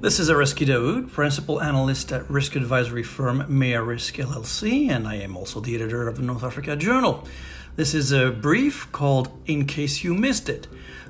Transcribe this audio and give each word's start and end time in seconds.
This 0.00 0.18
is 0.18 0.30
Arezki 0.30 0.64
Daoud, 0.66 1.12
principal 1.12 1.60
analyst 1.60 2.10
at 2.10 2.28
risk 2.30 2.56
advisory 2.56 3.02
firm 3.02 3.44
Mea 3.50 3.76
Risk 3.76 4.14
LLC, 4.14 4.88
and 4.88 5.06
I 5.06 5.16
am 5.16 5.36
also 5.36 5.60
the 5.60 5.74
editor 5.74 6.08
of 6.08 6.16
the 6.16 6.22
North 6.22 6.42
Africa 6.42 6.74
Journal. 6.74 7.28
This 7.76 7.92
is 7.92 8.10
a 8.10 8.30
brief 8.30 8.90
called 8.92 9.30
In 9.44 9.66
Case 9.66 10.02
You 10.02 10.14
Missed 10.14 10.48
It. 10.48 10.68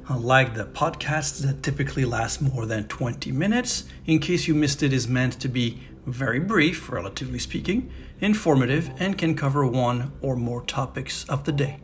Uh, 0.09 0.15
Unlike 0.15 0.55
the 0.55 0.65
podcasts 0.65 1.41
that 1.43 1.63
typically 1.63 2.05
last 2.05 2.43
more 2.43 2.67
than 2.67 2.89
20 2.89 3.31
minutes, 3.31 3.85
In 4.07 4.19
Case 4.19 4.49
You 4.49 4.57
Missed 4.57 4.83
It 4.83 4.93
is 4.93 5.07
meant 5.07 5.35
to 5.35 5.47
be 5.47 5.83
very 6.05 6.41
brief, 6.41 6.91
relatively 6.91 7.39
speaking, 7.39 7.93
informative, 8.21 8.91
and 8.99 9.17
can 9.17 9.37
cover 9.37 9.65
one 9.65 10.11
or 10.21 10.35
more 10.35 10.63
topics 10.63 11.25
of 11.29 11.45
the 11.45 11.53
day. 11.53 11.79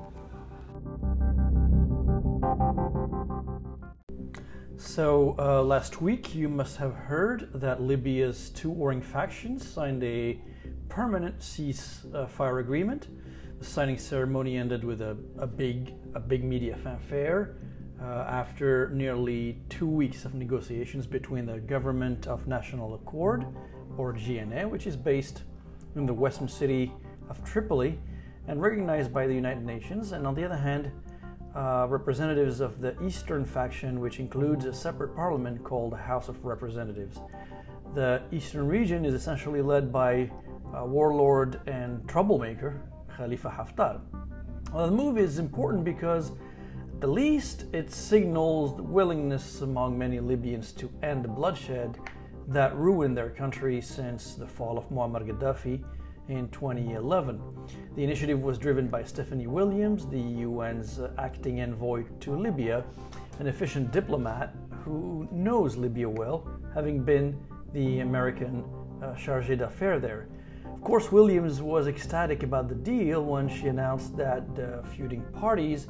So, 4.78 5.34
uh, 5.38 5.62
last 5.62 6.02
week 6.02 6.34
you 6.34 6.50
must 6.50 6.76
have 6.76 6.92
heard 6.92 7.48
that 7.54 7.80
Libya's 7.80 8.50
two 8.50 8.68
warring 8.68 9.00
factions 9.00 9.66
signed 9.66 10.04
a 10.04 10.38
permanent 10.90 11.38
ceasefire 11.38 12.60
agreement. 12.60 13.08
The 13.58 13.64
signing 13.64 13.96
ceremony 13.96 14.58
ended 14.58 14.84
with 14.84 15.00
a, 15.00 15.16
a 15.38 15.46
big, 15.46 15.94
a 16.14 16.20
big 16.20 16.44
media 16.44 16.76
fanfare 16.76 17.56
uh, 18.02 18.26
after 18.28 18.90
nearly 18.90 19.62
two 19.70 19.88
weeks 19.88 20.26
of 20.26 20.34
negotiations 20.34 21.06
between 21.06 21.46
the 21.46 21.58
Government 21.58 22.26
of 22.26 22.46
National 22.46 22.94
Accord, 22.94 23.46
or 23.96 24.12
GNA, 24.12 24.68
which 24.68 24.86
is 24.86 24.94
based 24.94 25.44
in 25.94 26.04
the 26.04 26.12
western 26.12 26.48
city 26.48 26.92
of 27.30 27.42
Tripoli 27.44 27.98
and 28.46 28.60
recognized 28.60 29.10
by 29.10 29.26
the 29.26 29.34
United 29.34 29.64
Nations, 29.64 30.12
and 30.12 30.26
on 30.26 30.34
the 30.34 30.44
other 30.44 30.56
hand, 30.56 30.92
uh, 31.56 31.86
representatives 31.88 32.60
of 32.60 32.80
the 32.82 32.94
Eastern 33.02 33.44
faction, 33.44 33.98
which 33.98 34.20
includes 34.20 34.66
a 34.66 34.74
separate 34.74 35.16
parliament 35.16 35.64
called 35.64 35.92
the 35.92 35.96
House 35.96 36.28
of 36.28 36.44
Representatives. 36.44 37.18
The 37.94 38.22
Eastern 38.30 38.68
region 38.68 39.06
is 39.06 39.14
essentially 39.14 39.62
led 39.62 39.90
by 39.90 40.30
a 40.74 40.84
warlord 40.84 41.60
and 41.66 42.06
troublemaker 42.06 42.82
Khalifa 43.16 43.48
Haftar. 43.48 44.00
Well, 44.72 44.86
the 44.86 44.92
move 44.92 45.16
is 45.16 45.38
important 45.38 45.82
because 45.82 46.32
at 47.00 47.08
least 47.08 47.64
it 47.72 47.90
signals 47.90 48.76
the 48.76 48.82
willingness 48.82 49.62
among 49.62 49.96
many 49.96 50.20
Libyans 50.20 50.72
to 50.72 50.90
end 51.02 51.24
the 51.24 51.28
bloodshed 51.28 51.98
that 52.48 52.76
ruined 52.76 53.16
their 53.16 53.30
country 53.30 53.80
since 53.80 54.34
the 54.34 54.46
fall 54.46 54.76
of 54.76 54.88
Muammar 54.90 55.26
Gaddafi 55.26 55.82
in 56.28 56.48
2011. 56.48 57.40
The 57.94 58.04
initiative 58.04 58.40
was 58.40 58.58
driven 58.58 58.88
by 58.88 59.04
Stephanie 59.04 59.46
Williams, 59.46 60.06
the 60.06 60.42
UN's 60.42 61.00
acting 61.18 61.60
envoy 61.60 62.04
to 62.20 62.36
Libya, 62.36 62.84
an 63.38 63.46
efficient 63.46 63.92
diplomat 63.92 64.54
who 64.84 65.28
knows 65.30 65.76
Libya 65.76 66.08
well, 66.08 66.48
having 66.74 67.02
been 67.02 67.38
the 67.72 68.00
American 68.00 68.64
uh, 69.02 69.08
chargé 69.14 69.56
d'affaires 69.58 70.00
there. 70.00 70.28
Of 70.64 70.80
course, 70.82 71.10
Williams 71.10 71.60
was 71.60 71.88
ecstatic 71.88 72.42
about 72.42 72.68
the 72.68 72.74
deal 72.74 73.24
when 73.24 73.48
she 73.48 73.66
announced 73.66 74.16
that 74.16 74.54
the 74.54 74.84
feuding 74.94 75.22
parties 75.32 75.88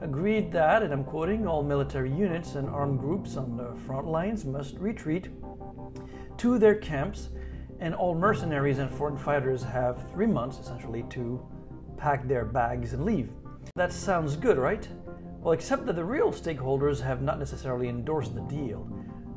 agreed 0.00 0.52
that, 0.52 0.82
and 0.82 0.92
I'm 0.92 1.04
quoting, 1.04 1.46
all 1.46 1.62
military 1.62 2.12
units 2.12 2.54
and 2.54 2.68
armed 2.68 3.00
groups 3.00 3.36
on 3.36 3.56
the 3.56 3.74
front 3.86 4.06
lines 4.06 4.44
must 4.44 4.76
retreat 4.78 5.28
to 6.38 6.58
their 6.58 6.76
camps 6.76 7.30
and 7.80 7.94
all 7.94 8.14
mercenaries 8.14 8.78
and 8.78 8.90
foreign 8.90 9.16
fighters 9.16 9.62
have 9.62 10.10
three 10.10 10.26
months 10.26 10.58
essentially 10.58 11.04
to 11.10 11.40
pack 11.96 12.26
their 12.26 12.44
bags 12.44 12.92
and 12.92 13.04
leave. 13.04 13.30
That 13.76 13.92
sounds 13.92 14.36
good, 14.36 14.58
right? 14.58 14.88
Well, 15.40 15.52
except 15.52 15.86
that 15.86 15.96
the 15.96 16.04
real 16.04 16.32
stakeholders 16.32 17.00
have 17.00 17.22
not 17.22 17.38
necessarily 17.38 17.88
endorsed 17.88 18.34
the 18.34 18.40
deal. 18.42 18.88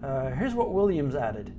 Uh, 0.04 0.32
here's 0.32 0.56
what 0.56 0.74
Williams 0.74 1.16
added 1.16 1.54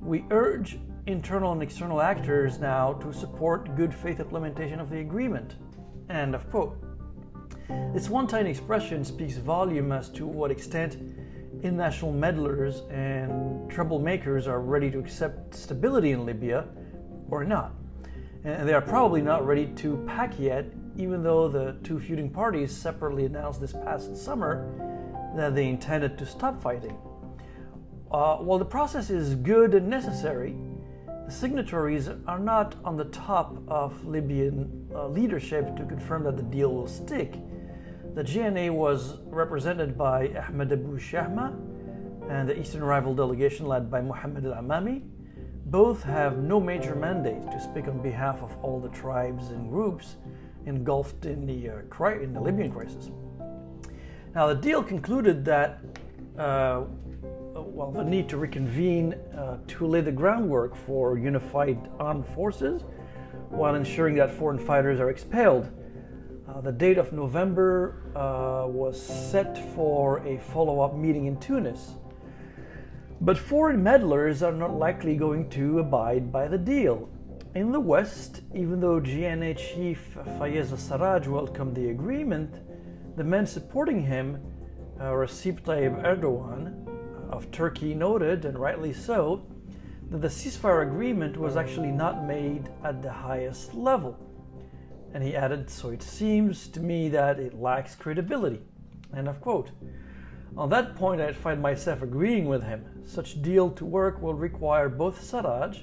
We 0.00 0.24
urge 0.30 0.78
internal 1.06 1.52
and 1.52 1.62
external 1.62 2.00
actors 2.00 2.58
now 2.58 2.94
to 2.94 3.12
support 3.12 3.76
good 3.76 3.94
faith 3.94 4.20
implementation 4.20 4.80
of 4.80 4.90
the 4.90 4.98
agreement. 4.98 5.56
End 6.08 6.34
of 6.34 6.50
quote. 6.50 6.76
This 7.94 8.10
one 8.10 8.26
tiny 8.26 8.50
expression 8.50 9.04
speaks 9.04 9.36
volume 9.36 9.92
as 9.92 10.08
to 10.10 10.26
what 10.26 10.50
extent 10.50 10.96
international 11.62 12.12
meddlers 12.12 12.82
and 12.90 13.70
troublemakers 13.70 14.46
are 14.46 14.60
ready 14.60 14.90
to 14.90 14.98
accept 14.98 15.54
stability 15.54 16.12
in 16.12 16.24
Libya 16.24 16.66
or 17.30 17.44
not. 17.44 17.72
And 18.44 18.68
they 18.68 18.72
are 18.72 18.80
probably 18.80 19.20
not 19.20 19.46
ready 19.46 19.66
to 19.76 20.02
pack 20.06 20.38
yet, 20.38 20.66
even 20.96 21.22
though 21.22 21.48
the 21.48 21.76
two 21.84 22.00
feuding 22.00 22.30
parties 22.30 22.74
separately 22.74 23.26
announced 23.26 23.60
this 23.60 23.72
past 23.72 24.16
summer 24.16 24.72
that 25.36 25.54
they 25.54 25.68
intended 25.68 26.16
to 26.18 26.26
stop 26.26 26.62
fighting. 26.62 26.96
Uh, 28.10 28.36
while 28.38 28.58
the 28.58 28.64
process 28.64 29.10
is 29.10 29.34
good 29.36 29.74
and 29.74 29.88
necessary, 29.88 30.56
the 31.26 31.30
signatories 31.30 32.08
are 32.26 32.40
not 32.40 32.74
on 32.84 32.96
the 32.96 33.04
top 33.04 33.56
of 33.68 34.04
Libyan 34.04 34.88
uh, 34.92 35.06
leadership 35.06 35.76
to 35.76 35.84
confirm 35.84 36.24
that 36.24 36.36
the 36.36 36.42
deal 36.42 36.74
will 36.74 36.88
stick. 36.88 37.34
The 38.14 38.24
GNA 38.24 38.72
was 38.74 39.18
represented 39.26 39.96
by 39.96 40.30
Ahmed 40.48 40.72
Abu 40.72 40.98
Shahma 40.98 41.54
and 42.28 42.48
the 42.48 42.58
Eastern 42.58 42.82
Rival 42.82 43.14
delegation 43.14 43.66
led 43.66 43.88
by 43.88 44.00
Mohammed 44.00 44.46
Al 44.46 44.54
Amami. 44.54 45.02
Both 45.66 46.02
have 46.02 46.38
no 46.38 46.58
major 46.58 46.96
mandate 46.96 47.48
to 47.52 47.60
speak 47.60 47.86
on 47.86 48.02
behalf 48.02 48.42
of 48.42 48.56
all 48.64 48.80
the 48.80 48.88
tribes 48.88 49.50
and 49.50 49.70
groups 49.70 50.16
engulfed 50.66 51.24
in 51.24 51.46
the, 51.46 51.70
uh, 51.70 52.06
in 52.20 52.32
the 52.32 52.40
Libyan 52.40 52.72
crisis. 52.72 53.10
Now, 54.34 54.48
the 54.48 54.56
deal 54.56 54.82
concluded 54.82 55.44
that, 55.44 55.78
uh, 56.36 56.82
well, 57.54 57.92
the 57.92 58.02
need 58.02 58.28
to 58.30 58.38
reconvene 58.38 59.12
uh, 59.36 59.58
to 59.68 59.86
lay 59.86 60.00
the 60.00 60.10
groundwork 60.12 60.74
for 60.74 61.16
unified 61.16 61.88
armed 62.00 62.26
forces 62.26 62.82
while 63.50 63.76
ensuring 63.76 64.16
that 64.16 64.32
foreign 64.32 64.58
fighters 64.58 64.98
are 64.98 65.10
expelled 65.10 65.70
uh, 66.50 66.60
the 66.60 66.72
date 66.72 66.98
of 66.98 67.12
November 67.12 67.94
uh, 68.16 68.66
was 68.66 69.00
set 69.00 69.56
for 69.74 70.18
a 70.26 70.38
follow 70.38 70.80
up 70.80 70.96
meeting 70.96 71.26
in 71.26 71.38
Tunis. 71.38 71.92
But 73.20 73.38
foreign 73.38 73.82
meddlers 73.82 74.42
are 74.42 74.52
not 74.52 74.74
likely 74.74 75.16
going 75.16 75.48
to 75.50 75.78
abide 75.78 76.32
by 76.32 76.48
the 76.48 76.58
deal. 76.58 77.08
In 77.54 77.70
the 77.70 77.80
West, 77.80 78.42
even 78.54 78.80
though 78.80 79.00
GNA 79.00 79.54
chief 79.54 80.16
Fayez 80.38 80.68
Sarraj 80.68 81.26
welcomed 81.26 81.76
the 81.76 81.90
agreement, 81.90 82.54
the 83.16 83.24
men 83.24 83.46
supporting 83.46 84.02
him, 84.02 84.40
uh, 84.98 85.04
Recep 85.04 85.62
Tayyip 85.62 86.02
Erdogan 86.04 86.86
of 87.30 87.50
Turkey, 87.50 87.94
noted, 87.94 88.44
and 88.44 88.58
rightly 88.58 88.92
so, 88.92 89.46
that 90.10 90.22
the 90.22 90.28
ceasefire 90.28 90.82
agreement 90.82 91.36
was 91.36 91.56
actually 91.56 91.92
not 91.92 92.24
made 92.24 92.68
at 92.82 93.02
the 93.02 93.12
highest 93.12 93.74
level. 93.74 94.29
And 95.12 95.22
he 95.22 95.34
added, 95.34 95.68
So 95.70 95.90
it 95.90 96.02
seems 96.02 96.68
to 96.68 96.80
me 96.80 97.08
that 97.08 97.38
it 97.38 97.54
lacks 97.54 97.94
credibility. 97.94 98.60
End 99.16 99.28
of 99.28 99.40
quote. 99.40 99.70
On 100.56 100.68
that 100.70 100.96
point, 100.96 101.20
I 101.20 101.32
find 101.32 101.60
myself 101.62 102.02
agreeing 102.02 102.46
with 102.46 102.62
him. 102.62 102.84
Such 103.04 103.40
deal 103.42 103.70
to 103.70 103.84
work 103.84 104.20
will 104.20 104.34
require 104.34 104.88
both 104.88 105.20
Sarraj 105.20 105.82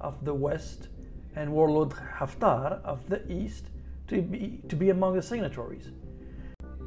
of 0.00 0.24
the 0.24 0.34
West 0.34 0.88
and 1.34 1.52
warlord 1.52 1.90
Haftar 1.90 2.82
of 2.82 3.08
the 3.08 3.30
East 3.30 3.66
to 4.08 4.22
be, 4.22 4.62
to 4.68 4.76
be 4.76 4.90
among 4.90 5.16
the 5.16 5.22
signatories. 5.22 5.90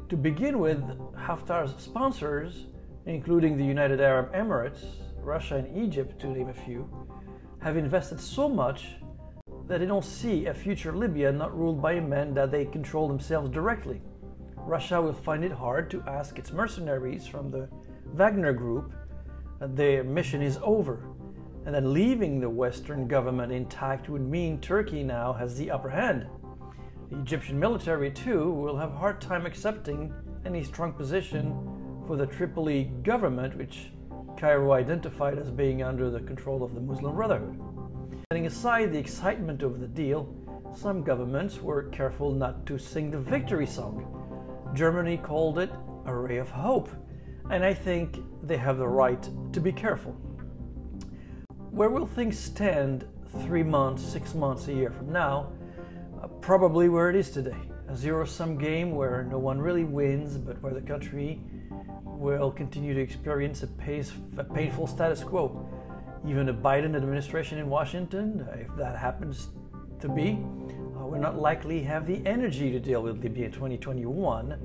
To 0.08 0.16
begin 0.16 0.58
with, 0.58 0.82
Haftar's 1.14 1.80
sponsors, 1.82 2.66
including 3.06 3.56
the 3.56 3.64
United 3.64 4.00
Arab 4.00 4.32
Emirates, 4.34 4.84
Russia, 5.18 5.56
and 5.56 5.76
Egypt, 5.76 6.20
to 6.20 6.26
name 6.28 6.48
a 6.48 6.54
few, 6.54 6.88
have 7.60 7.76
invested 7.76 8.20
so 8.20 8.48
much 8.48 8.88
that 9.70 9.78
they 9.78 9.86
don't 9.86 10.04
see 10.04 10.46
a 10.46 10.52
future 10.52 10.92
Libya 10.92 11.30
not 11.30 11.56
ruled 11.56 11.80
by 11.80 12.00
men 12.00 12.34
that 12.34 12.50
they 12.50 12.64
control 12.64 13.06
themselves 13.06 13.48
directly. 13.50 14.02
Russia 14.56 15.00
will 15.00 15.12
find 15.12 15.44
it 15.44 15.52
hard 15.52 15.88
to 15.88 16.02
ask 16.08 16.40
its 16.40 16.50
mercenaries 16.50 17.28
from 17.28 17.52
the 17.52 17.68
Wagner 18.06 18.52
group 18.52 18.92
that 19.60 19.76
their 19.76 20.02
mission 20.02 20.42
is 20.42 20.58
over, 20.64 21.06
and 21.64 21.72
that 21.72 21.86
leaving 21.86 22.40
the 22.40 22.50
Western 22.50 23.06
government 23.06 23.52
intact 23.52 24.08
would 24.08 24.22
mean 24.22 24.60
Turkey 24.60 25.04
now 25.04 25.32
has 25.32 25.56
the 25.56 25.70
upper 25.70 25.88
hand. 25.88 26.26
The 27.08 27.20
Egyptian 27.20 27.56
military, 27.56 28.10
too, 28.10 28.50
will 28.50 28.76
have 28.76 28.90
a 28.90 28.98
hard 28.98 29.20
time 29.20 29.46
accepting 29.46 30.12
any 30.44 30.64
strong 30.64 30.92
position 30.92 32.02
for 32.08 32.16
the 32.16 32.26
Tripoli 32.26 32.90
government, 33.04 33.56
which 33.56 33.92
Cairo 34.36 34.72
identified 34.72 35.38
as 35.38 35.48
being 35.48 35.84
under 35.84 36.10
the 36.10 36.20
control 36.20 36.64
of 36.64 36.74
the 36.74 36.80
Muslim 36.80 37.14
Brotherhood. 37.14 37.69
Setting 38.32 38.46
aside 38.46 38.92
the 38.92 38.98
excitement 38.98 39.64
over 39.64 39.76
the 39.76 39.88
deal, 39.88 40.32
some 40.72 41.02
governments 41.02 41.60
were 41.60 41.90
careful 41.90 42.30
not 42.30 42.64
to 42.64 42.78
sing 42.78 43.10
the 43.10 43.18
victory 43.18 43.66
song. 43.66 44.06
Germany 44.72 45.16
called 45.16 45.58
it 45.58 45.68
a 46.06 46.14
ray 46.14 46.36
of 46.36 46.48
hope, 46.48 46.88
and 47.50 47.64
I 47.64 47.74
think 47.74 48.22
they 48.44 48.56
have 48.56 48.78
the 48.78 48.86
right 48.86 49.28
to 49.52 49.60
be 49.60 49.72
careful. 49.72 50.12
Where 51.72 51.90
will 51.90 52.06
things 52.06 52.38
stand 52.38 53.04
three 53.42 53.64
months, 53.64 54.04
six 54.04 54.32
months, 54.32 54.68
a 54.68 54.74
year 54.74 54.92
from 54.92 55.10
now? 55.10 55.50
Uh, 56.22 56.28
probably 56.40 56.88
where 56.88 57.10
it 57.10 57.16
is 57.16 57.32
today. 57.32 57.58
a 57.88 57.96
zero 57.96 58.24
sum 58.24 58.56
game 58.56 58.94
where 58.94 59.24
no 59.24 59.38
one 59.38 59.58
really 59.58 59.82
wins, 59.82 60.36
but 60.36 60.62
where 60.62 60.72
the 60.72 60.80
country 60.80 61.40
will 62.04 62.52
continue 62.52 62.94
to 62.94 63.00
experience 63.00 63.64
a, 63.64 63.66
pace, 63.66 64.12
a 64.36 64.44
painful 64.44 64.86
status 64.86 65.24
quo. 65.24 65.68
Even 66.26 66.48
a 66.48 66.54
Biden 66.54 66.94
administration 66.94 67.58
in 67.58 67.68
Washington, 67.68 68.46
if 68.58 68.74
that 68.76 68.98
happens 68.98 69.48
to 70.00 70.08
be, 70.08 70.32
uh, 70.98 71.06
will 71.06 71.20
not 71.20 71.38
likely 71.38 71.82
have 71.82 72.06
the 72.06 72.24
energy 72.26 72.70
to 72.70 72.78
deal 72.78 73.02
with 73.02 73.22
Libya 73.22 73.46
in 73.46 73.52
2021, 73.52 74.58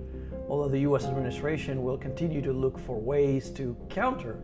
although 0.49 0.67
the 0.67 0.79
US 0.79 1.05
administration 1.05 1.83
will 1.83 1.97
continue 1.97 2.41
to 2.41 2.51
look 2.51 2.77
for 2.79 2.99
ways 2.99 3.49
to 3.51 3.75
counter 3.89 4.43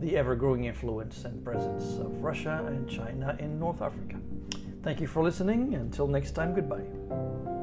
the 0.00 0.16
ever 0.16 0.36
growing 0.36 0.64
influence 0.64 1.24
and 1.24 1.44
presence 1.44 1.98
of 1.98 2.22
Russia 2.22 2.64
and 2.68 2.88
China 2.88 3.36
in 3.40 3.58
North 3.58 3.82
Africa. 3.82 4.16
Thank 4.82 5.00
you 5.00 5.06
for 5.06 5.22
listening. 5.22 5.74
Until 5.74 6.06
next 6.06 6.32
time, 6.32 6.54
goodbye. 6.54 7.57